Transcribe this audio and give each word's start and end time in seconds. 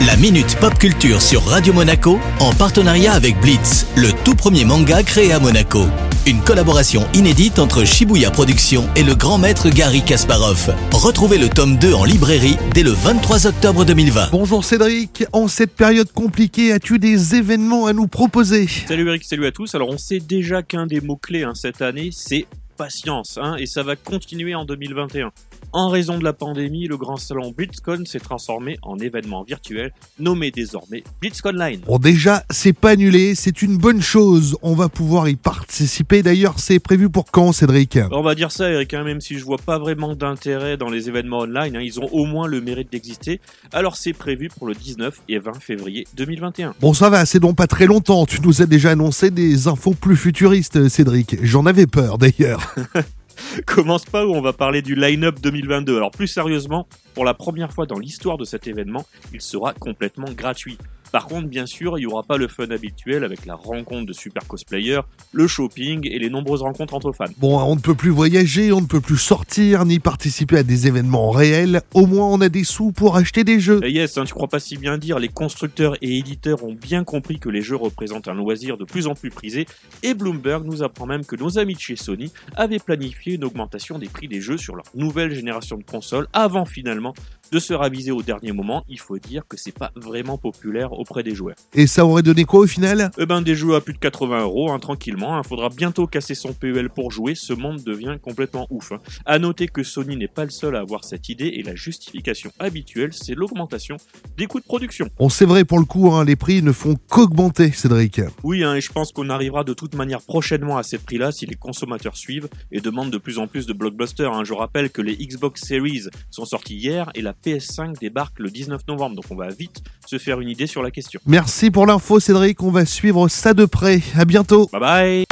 La 0.00 0.16
Minute 0.16 0.56
Pop 0.60 0.76
Culture 0.76 1.22
sur 1.22 1.44
Radio 1.44 1.72
Monaco 1.72 2.18
en 2.40 2.52
partenariat 2.52 3.12
avec 3.12 3.40
Blitz, 3.40 3.86
le 3.96 4.08
tout 4.24 4.34
premier 4.34 4.64
manga 4.64 5.02
créé 5.02 5.32
à 5.32 5.38
Monaco. 5.38 5.84
Une 6.26 6.40
collaboration 6.40 7.06
inédite 7.14 7.58
entre 7.58 7.84
Shibuya 7.84 8.30
Productions 8.30 8.88
et 8.96 9.04
le 9.04 9.14
grand 9.14 9.38
maître 9.38 9.70
Gary 9.70 10.02
Kasparov. 10.04 10.74
Retrouvez 10.92 11.38
le 11.38 11.48
tome 11.48 11.78
2 11.78 11.94
en 11.94 12.04
librairie 12.04 12.56
dès 12.74 12.82
le 12.82 12.90
23 12.90 13.46
octobre 13.46 13.84
2020. 13.84 14.30
Bonjour 14.32 14.64
Cédric, 14.64 15.24
en 15.32 15.48
cette 15.48 15.74
période 15.74 16.12
compliquée, 16.12 16.72
as-tu 16.72 16.98
des 16.98 17.36
événements 17.36 17.86
à 17.86 17.92
nous 17.92 18.08
proposer? 18.08 18.66
Salut 18.66 19.08
Eric, 19.08 19.24
salut 19.24 19.46
à 19.46 19.52
tous. 19.52 19.74
Alors 19.74 19.88
on 19.88 19.98
sait 19.98 20.20
déjà 20.20 20.62
qu'un 20.62 20.86
des 20.86 21.00
mots-clés 21.00 21.44
hein, 21.44 21.54
cette 21.54 21.80
année, 21.80 22.10
c'est 22.12 22.46
patience, 22.76 23.38
hein, 23.40 23.56
et 23.56 23.66
ça 23.66 23.82
va 23.82 23.96
continuer 23.96 24.54
en 24.54 24.64
2021. 24.64 25.32
En 25.72 25.88
raison 25.88 26.18
de 26.18 26.24
la 26.24 26.32
pandémie, 26.32 26.86
le 26.86 26.96
grand 26.96 27.16
salon 27.16 27.50
BlitzCon 27.50 28.04
s'est 28.04 28.20
transformé 28.20 28.78
en 28.82 28.96
événement 28.98 29.42
virtuel, 29.42 29.92
nommé 30.20 30.52
désormais 30.52 31.02
BlitzConline. 31.20 31.80
Bon 31.80 31.98
déjà, 31.98 32.44
c'est 32.50 32.72
pas 32.72 32.90
annulé, 32.90 33.34
c'est 33.34 33.60
une 33.60 33.76
bonne 33.76 34.00
chose, 34.00 34.56
on 34.62 34.74
va 34.74 34.88
pouvoir 34.88 35.28
y 35.28 35.34
participer. 35.34 36.22
D'ailleurs, 36.22 36.60
c'est 36.60 36.78
prévu 36.78 37.10
pour 37.10 37.24
quand 37.24 37.50
Cédric? 37.52 37.98
On 38.12 38.22
va 38.22 38.36
dire 38.36 38.52
ça 38.52 38.70
Eric, 38.70 38.94
hein, 38.94 39.02
même 39.02 39.20
si 39.20 39.36
je 39.36 39.44
vois 39.44 39.58
pas 39.58 39.80
vraiment 39.80 40.14
d'intérêt 40.14 40.76
dans 40.76 40.90
les 40.90 41.08
événements 41.08 41.40
online, 41.40 41.74
hein, 41.74 41.80
ils 41.82 41.98
ont 41.98 42.08
au 42.12 42.24
moins 42.24 42.46
le 42.46 42.60
mérite 42.60 42.92
d'exister. 42.92 43.40
Alors 43.72 43.96
c'est 43.96 44.12
prévu 44.12 44.50
pour 44.56 44.68
le 44.68 44.74
19 44.74 45.22
et 45.28 45.40
20 45.40 45.60
février 45.60 46.06
2021. 46.14 46.74
Bon 46.80 46.94
ça 46.94 47.10
va, 47.10 47.26
c'est 47.26 47.40
donc 47.40 47.56
pas 47.56 47.66
très 47.66 47.86
longtemps, 47.86 48.26
tu 48.26 48.40
nous 48.42 48.62
as 48.62 48.66
déjà 48.66 48.90
annoncé 48.90 49.32
des 49.32 49.66
infos 49.66 49.94
plus 49.94 50.16
futuristes 50.16 50.88
Cédric. 50.88 51.36
J'en 51.42 51.66
avais 51.66 51.88
peur 51.88 52.16
d'ailleurs. 52.16 52.63
Commence 53.66 54.04
pas 54.04 54.26
où 54.26 54.34
on 54.34 54.40
va 54.40 54.52
parler 54.52 54.82
du 54.82 54.94
line-up 54.94 55.40
2022. 55.40 55.96
Alors 55.96 56.10
plus 56.10 56.28
sérieusement, 56.28 56.86
pour 57.14 57.24
la 57.24 57.34
première 57.34 57.72
fois 57.72 57.86
dans 57.86 57.98
l'histoire 57.98 58.38
de 58.38 58.44
cet 58.44 58.66
événement, 58.66 59.06
il 59.32 59.40
sera 59.40 59.74
complètement 59.74 60.30
gratuit. 60.32 60.78
Par 61.14 61.26
contre, 61.26 61.46
bien 61.46 61.64
sûr, 61.64 61.96
il 61.96 62.00
n'y 62.00 62.06
aura 62.12 62.24
pas 62.24 62.38
le 62.38 62.48
fun 62.48 62.68
habituel 62.72 63.22
avec 63.22 63.46
la 63.46 63.54
rencontre 63.54 64.04
de 64.04 64.12
super 64.12 64.48
cosplayers, 64.48 65.02
le 65.30 65.46
shopping 65.46 66.08
et 66.10 66.18
les 66.18 66.28
nombreuses 66.28 66.62
rencontres 66.62 66.92
entre 66.92 67.12
fans. 67.12 67.26
Bon, 67.38 67.56
on 67.60 67.76
ne 67.76 67.80
peut 67.80 67.94
plus 67.94 68.10
voyager, 68.10 68.72
on 68.72 68.80
ne 68.80 68.86
peut 68.86 69.00
plus 69.00 69.16
sortir 69.16 69.84
ni 69.84 70.00
participer 70.00 70.58
à 70.58 70.62
des 70.64 70.88
événements 70.88 71.30
réels. 71.30 71.82
Au 71.94 72.06
moins, 72.06 72.26
on 72.26 72.40
a 72.40 72.48
des 72.48 72.64
sous 72.64 72.90
pour 72.90 73.14
acheter 73.14 73.44
des 73.44 73.60
jeux. 73.60 73.78
Et 73.84 73.92
yes, 73.92 74.18
hein, 74.18 74.24
tu 74.24 74.34
crois 74.34 74.48
pas 74.48 74.58
si 74.58 74.76
bien 74.76 74.98
dire, 74.98 75.20
les 75.20 75.28
constructeurs 75.28 75.94
et 76.02 76.18
éditeurs 76.18 76.64
ont 76.64 76.74
bien 76.74 77.04
compris 77.04 77.38
que 77.38 77.48
les 77.48 77.62
jeux 77.62 77.76
représentent 77.76 78.26
un 78.26 78.34
loisir 78.34 78.76
de 78.76 78.84
plus 78.84 79.06
en 79.06 79.14
plus 79.14 79.30
prisé, 79.30 79.66
et 80.02 80.14
Bloomberg 80.14 80.66
nous 80.66 80.82
apprend 80.82 81.06
même 81.06 81.24
que 81.24 81.36
nos 81.36 81.60
amis 81.60 81.74
de 81.74 81.80
chez 81.80 81.94
Sony 81.94 82.32
avaient 82.56 82.80
planifié 82.80 83.34
une 83.34 83.44
augmentation 83.44 84.00
des 84.00 84.08
prix 84.08 84.26
des 84.26 84.40
jeux 84.40 84.58
sur 84.58 84.74
leur 84.74 84.86
nouvelle 84.96 85.32
génération 85.32 85.76
de 85.76 85.84
consoles 85.84 86.26
avant 86.32 86.64
finalement 86.64 87.14
de 87.54 87.60
se 87.60 87.72
raviser 87.72 88.10
au 88.10 88.20
dernier 88.20 88.50
moment. 88.50 88.84
Il 88.88 88.98
faut 88.98 89.16
dire 89.16 89.46
que 89.48 89.56
c'est 89.56 89.70
pas 89.70 89.92
vraiment 89.94 90.38
populaire 90.38 90.92
auprès 90.92 91.22
des 91.22 91.36
joueurs. 91.36 91.54
Et 91.72 91.86
ça 91.86 92.04
aurait 92.04 92.24
donné 92.24 92.44
quoi 92.44 92.60
au 92.60 92.66
final? 92.66 93.12
Eh 93.16 93.26
ben 93.26 93.42
des 93.42 93.54
jeux 93.54 93.76
à 93.76 93.80
plus 93.80 93.92
de 93.92 93.98
80 93.98 94.40
euros, 94.40 94.72
hein, 94.72 94.80
tranquillement. 94.80 95.40
Il 95.40 95.46
faudra 95.46 95.68
bientôt 95.68 96.08
casser 96.08 96.34
son 96.34 96.52
PEL 96.52 96.90
pour 96.90 97.12
jouer. 97.12 97.36
Ce 97.36 97.52
monde 97.52 97.80
devient 97.84 98.16
complètement 98.20 98.66
ouf. 98.70 98.90
Hein. 98.90 98.98
À 99.24 99.38
noter 99.38 99.68
que 99.68 99.84
Sony 99.84 100.16
n'est 100.16 100.26
pas 100.26 100.42
le 100.42 100.50
seul 100.50 100.74
à 100.74 100.80
avoir 100.80 101.04
cette 101.04 101.28
idée 101.28 101.46
et 101.46 101.62
la 101.62 101.76
justification 101.76 102.50
habituelle, 102.58 103.12
c'est 103.12 103.36
l'augmentation 103.36 103.98
des 104.36 104.46
coûts 104.46 104.58
de 104.58 104.64
production. 104.64 105.08
On 105.20 105.28
sait 105.28 105.44
vrai 105.44 105.64
pour 105.64 105.78
le 105.78 105.84
coup, 105.84 106.10
hein, 106.10 106.24
les 106.24 106.34
prix 106.34 106.60
ne 106.60 106.72
font 106.72 106.96
qu'augmenter, 107.08 107.70
Cédric. 107.70 108.20
Oui, 108.42 108.64
hein, 108.64 108.74
et 108.74 108.80
je 108.80 108.90
pense 108.90 109.12
qu'on 109.12 109.30
arrivera 109.30 109.62
de 109.62 109.74
toute 109.74 109.94
manière 109.94 110.22
prochainement 110.22 110.76
à 110.76 110.82
ces 110.82 110.98
prix-là 110.98 111.30
si 111.30 111.46
les 111.46 111.54
consommateurs 111.54 112.16
suivent 112.16 112.48
et 112.72 112.80
demandent 112.80 113.12
de 113.12 113.18
plus 113.18 113.38
en 113.38 113.46
plus 113.46 113.66
de 113.66 113.72
blockbusters. 113.72 114.32
Hein. 114.32 114.42
Je 114.42 114.54
rappelle 114.54 114.90
que 114.90 115.02
les 115.02 115.14
Xbox 115.14 115.64
Series 115.64 116.08
sont 116.32 116.44
sortis 116.44 116.74
hier 116.74 117.10
et 117.14 117.22
la 117.22 117.32
PS5 117.44 117.98
débarque 118.00 118.38
le 118.38 118.50
19 118.50 118.82
novembre, 118.88 119.16
donc 119.16 119.24
on 119.30 119.36
va 119.36 119.48
vite 119.48 119.82
se 120.06 120.18
faire 120.18 120.40
une 120.40 120.48
idée 120.48 120.66
sur 120.66 120.82
la 120.82 120.90
question. 120.90 121.20
Merci 121.26 121.70
pour 121.70 121.86
l'info 121.86 122.20
Cédric, 122.20 122.62
on 122.62 122.70
va 122.70 122.86
suivre 122.86 123.28
ça 123.28 123.54
de 123.54 123.64
près. 123.64 124.00
À 124.16 124.24
bientôt. 124.24 124.68
Bye 124.72 124.80
bye 124.80 125.24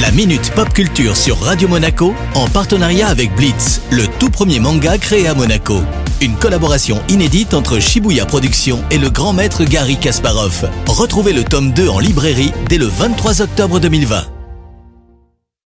La 0.00 0.10
Minute 0.10 0.52
Pop 0.54 0.72
Culture 0.72 1.16
sur 1.16 1.38
Radio 1.38 1.68
Monaco 1.68 2.14
en 2.34 2.48
partenariat 2.48 3.08
avec 3.08 3.34
Blitz, 3.34 3.80
le 3.90 4.06
tout 4.18 4.30
premier 4.30 4.60
manga 4.60 4.98
créé 4.98 5.26
à 5.26 5.34
Monaco. 5.34 5.80
Une 6.20 6.36
collaboration 6.36 7.00
inédite 7.08 7.54
entre 7.54 7.80
Shibuya 7.80 8.26
Productions 8.26 8.82
et 8.90 8.98
le 8.98 9.08
grand 9.08 9.32
maître 9.32 9.64
Gary 9.64 9.96
Kasparov. 9.98 10.68
Retrouvez 10.86 11.32
le 11.32 11.44
tome 11.44 11.72
2 11.72 11.88
en 11.88 11.98
librairie 11.98 12.52
dès 12.68 12.78
le 12.78 12.86
23 12.86 13.42
octobre 13.42 13.80
2020. 13.80 14.39